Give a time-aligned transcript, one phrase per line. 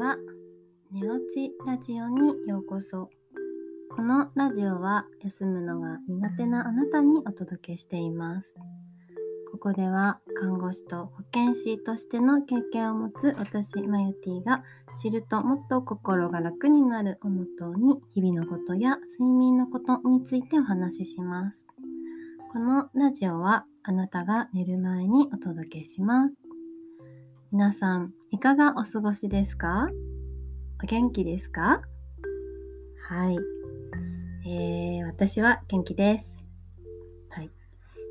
[0.00, 0.16] は
[0.90, 3.10] 寝落ちラジオにようこそ。
[3.94, 8.54] このラジオは休むのが苦手なあなたにお届けしています。
[9.52, 14.64] ここでは看護師と保健師としての経験を持つ私マユティが
[15.02, 21.66] 知るともっと心が楽になるをもとに日々のことや睡眠のことについてお話しします。
[22.54, 26.39] このラジオはあなたが寝る前にお届けします。
[27.52, 29.88] 皆さんいかがお過ごしですか？
[30.80, 31.82] お元気ですか？
[33.08, 33.38] はい、
[34.48, 36.38] えー、私は元気です。
[37.28, 37.50] はい。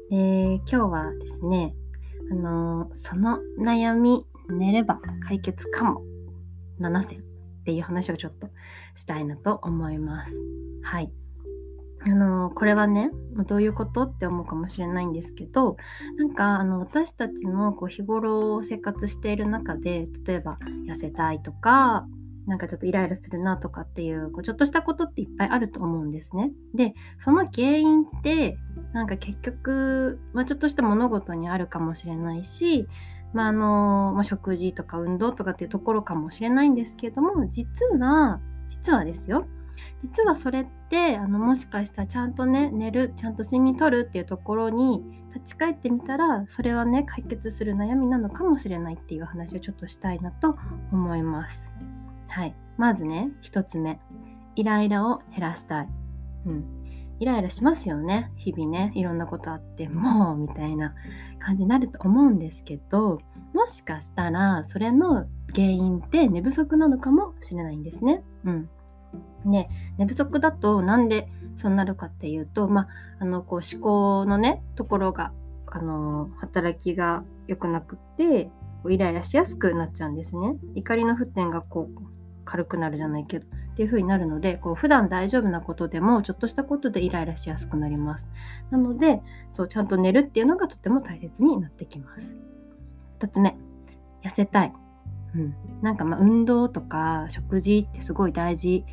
[0.10, 1.74] で、今日はですね、
[2.30, 6.02] あのーその悩み、寝れば解決かも、
[6.82, 7.24] 7選っ
[7.64, 8.50] ていう話をちょっと
[8.96, 10.34] したいなと思います。
[10.84, 11.14] はい。
[12.02, 15.78] あのーこれはね、まどういうことって思うかもしれないんですけど、
[16.18, 22.06] なんかあの私たちのこう日頃生活している中で、例えば痩せたいとか、
[22.46, 26.52] なんかちょっとイライラするなとかっていうこうちょっとしたことっていっぱいあると思うんですね。
[26.74, 28.58] でその原因って
[28.92, 32.88] なんか結局、まあ、ちょっとした物事にあるかもしれないし、
[33.34, 39.46] まああのまあ、食事とか運動とかっていうところかもしれないんですけども実は実はですよ
[40.02, 50.58] 実はそれってあのもしかしたらちゃんとね寝るちゃんと睡眠とるっていうところに立ち返ってみたらそれはね解決する悩みなのかもしれないっていう話をちょっとしたいなと
[50.92, 51.70] 思います。
[52.30, 52.56] はい。
[52.78, 54.00] まずね、一つ目。
[54.56, 55.90] イライラを減らしたい。
[56.46, 56.66] うん。
[57.20, 58.32] イライラしますよね。
[58.38, 60.94] 日々ね、いろんなことあって、 もう、みたいな
[61.40, 63.20] 感じになると思うんですけど、
[63.54, 68.24] もしかしたら、それの原因って寝不足なのかもしれないんですね。
[68.46, 68.70] うん。
[69.46, 72.88] ね、寝不足だとなんでそうなるかっていうと、まあ、
[73.20, 75.32] あの、こう思考のね、ところが、
[75.68, 78.50] あの、働きが良くなくって、
[78.88, 80.56] イライラしやすくなっちゃうんですね。
[80.76, 82.02] 怒りの沸点がこう
[82.46, 88.28] 軽くなるじゃないけどっていう風になるのでこう普段大丈夫なことでもちょっとしたことでイライラしやすくなります。
[88.72, 92.36] なのでそうちゃんと寝るっていうのがとても大切になってきます。
[93.20, 93.56] 2つ目
[94.24, 94.74] 痩せたい、
[95.36, 98.86] うん、なんかま運動とか食事ってすごい大事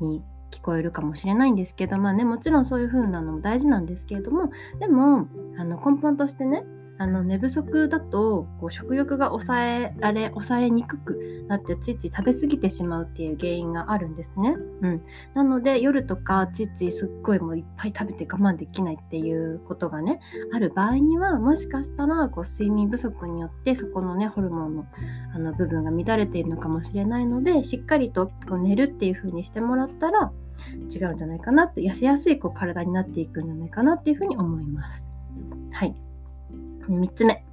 [0.00, 5.28] に聞こえるかもしれないんですけどまあねもちろんそういう風なのも大事なんですけれどもでも
[5.58, 6.64] あの根本としてね
[6.98, 14.56] あの寝不足だとこう食欲が抑えられ抑えにくくなってついつい食べ過ぎてしまうっていう原因があるんですね。
[14.80, 15.02] うん、
[15.34, 20.20] なので夜とかついついすっごいもういっぱい食べて我慢できないっていうことがね
[20.52, 24.86] ある場合にはもしかしたらこう睡眠不足によってそこのねホルモンの
[25.34, 30.32] あの部分が乱れているのかもしれないのでしっかりとこう寝るっていう風にしてもらったら
[30.92, 35.15] 違うんじゃないかなって痩せやすいこう体になっていくんじゃないかなっていう風に思います。
[36.88, 37.44] 3つ目、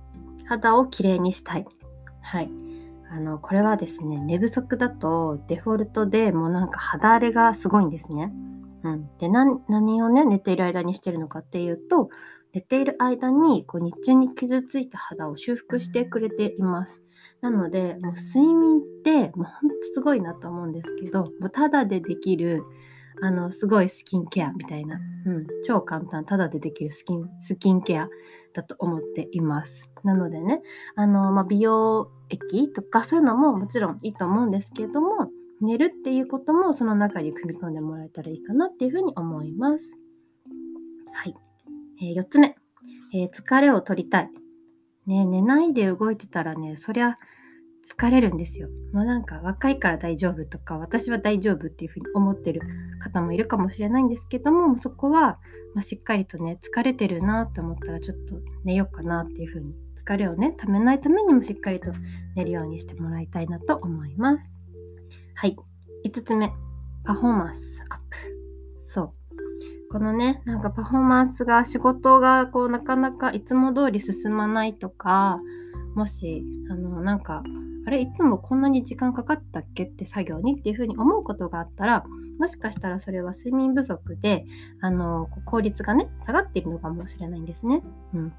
[0.45, 1.65] 肌をきれいにしたい。
[2.21, 2.49] はい。
[3.11, 8.31] あの、これはですね、寝不足だとデフォルトでもうなんか肌荒れがすごいんですね。
[8.83, 9.09] うん。
[9.17, 12.09] で、何何をね、寝ている間にしてるのかっていうと、
[12.53, 17.03] 寝ている間にこう日中に傷ついた肌を修復してくれています。
[17.41, 22.63] なので、もう睡眠ってもうほんとすごいなと思うんですけど、もうただでできる
[23.21, 28.09] あの、すごいスキンケアみたいな、うん、超簡単、ただでできるスキン、スキンケア
[28.53, 29.89] だと思っています。
[30.03, 30.61] なのでね、
[30.95, 35.29] あの、まあ、美容液とかそういうのももちろんいいと思うんですけれども、
[35.61, 39.91] 寝るっていうこともその中に組み込んでもらえたらいいかなっていうふうに思います。
[41.13, 41.35] はい。
[42.01, 42.55] えー4つ目、
[43.13, 44.29] えー疲れを取りたい。
[45.05, 47.17] ね、寝ないで動いてたらね、そりゃ
[47.85, 48.69] 疲れるんですよ。
[48.93, 52.61] もうなんか若いから大丈夫とか私は大丈夫っていうふうに思ってる
[52.99, 55.39] 方もいるかもしれないんですけどもそこは、
[55.73, 61.91] まあ、しっかりとね疲れてるなと思ったらちょっと寝ようかなっていうふうに疲れをねためないためにもしっかりと
[62.35, 64.49] 寝るようにしてもらいたいなと思います。
[65.35, 65.57] はい
[66.05, 66.51] 5つ目
[67.03, 68.17] パフォーマンスアップ
[68.85, 69.13] そう
[69.91, 75.39] このねなんかパフォーマンスが仕事がこうなかなかいつも通り進まないとか
[75.95, 77.43] もしあのなんか
[77.85, 82.05] あれいつもこんなに時間かかったっけって作業にっていうふうに思うことがあったら
[82.39, 84.45] もしかしたらそれは睡眠不足で
[84.81, 87.83] あの効率がね下がっているのかもしれないんですね。
[88.13, 88.29] うん、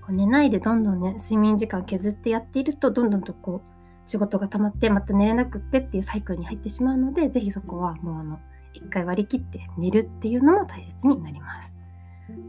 [0.00, 8.38] こう寝ないでどんどんね睡眠時間削ってやっているとどんどんとこう仕事が溜まってまた寝れなくってっていうサイクルに入ってしまうのでぜひそこはもうあの
[8.74, 11.76] 一回割り切って寝るっていうのも大切になります。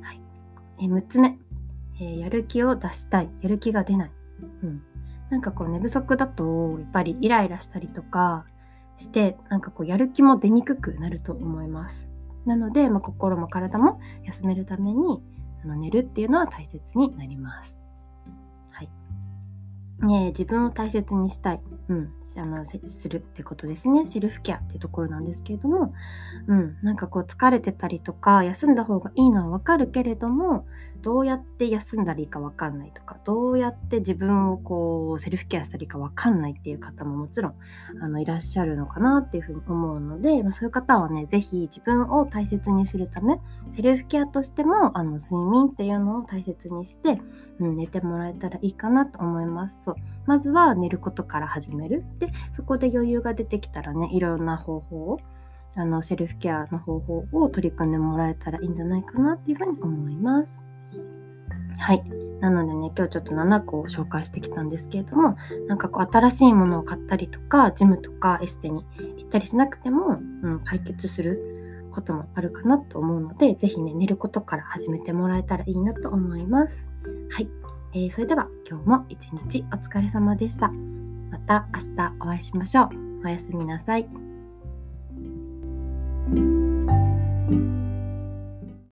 [0.01, 0.21] はい、
[0.79, 1.37] え6つ目、
[1.99, 4.11] えーやる気を出したいやる気が出ない。
[4.63, 4.83] うん
[5.35, 8.45] なんかこう寝不足だとやっぱりイライラしたりとか
[8.97, 12.07] してなんかこうやる気も出にくくなると思います。
[12.45, 15.21] なので、まあ、心も体も休めるために
[15.61, 17.77] あの寝るっていうのは大切になります。
[18.71, 18.89] はい。
[20.07, 21.61] ね自分を大切にしたい。
[21.89, 22.13] うん。
[22.37, 24.07] あのするってことですね。
[24.07, 25.93] セルフケアっていうところなんですけれども、
[26.47, 30.65] うん、なんかこう疲れてたりとか休んだ方がいいのはわかるけれども
[31.05, 37.55] どうやって休んだらいいかわかんないとかどうやって自分をこうセルフケアしたらいいかわかんないっていう方ももちろん
[38.01, 43.39] あのいらっしゃるのかなっていうふうに思うので、まあ、そういう方はね是非自分を大切にするため
[43.69, 47.19] セルフケアとしてもあの睡眠っていうのを大切にして、
[47.59, 49.83] うん、寝てもらえたらいいかなと思います。
[49.83, 49.95] そう。
[50.25, 52.03] まずは寝ることから始める。
[52.25, 55.19] でそこで余裕が出てきたらねいろんな方法を
[55.75, 60.61] あのセルフケアの方法を取り組んでもらえたらいいんじゃないかなっていうふうに思います。
[61.77, 62.03] はい。
[62.39, 65.37] なのでね、今日ちょっと7個を紹介してきたんですけれども、
[65.67, 68.85] なんかこう新しいものを買ったりとか、ジムとかエステに
[69.17, 76.87] 行ったりしなくても、うん、解決することもあるかなと思うので、是非ね、寝ることから始めてもらえたらいいなと思います。
[77.31, 77.49] はい。
[77.93, 80.94] えー、それでは今日も一日お疲れ様でした。
[81.35, 82.89] また明日お会いしましょう。
[83.25, 84.24] おやすみなさい。